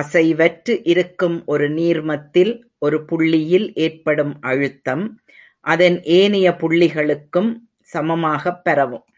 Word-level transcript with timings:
அசைவற்று 0.00 0.80
இருக்கும் 0.82 1.42
ஒரு 1.46 1.70
நீர்மத்தில் 1.70 2.52
ஒரு 2.78 3.04
புள்ளியில் 3.04 3.74
ஏற்படும் 3.74 4.40
அழுத்தம், 4.40 5.04
அதன் 5.60 6.02
ஏனைய 6.02 6.50
புள்ளிகளுக்கும் 6.50 7.50
சமமாகப் 7.92 8.64
பரவும். 8.64 9.04